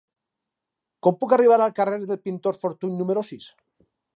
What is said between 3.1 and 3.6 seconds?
sis?